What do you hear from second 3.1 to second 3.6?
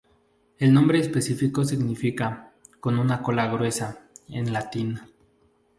cola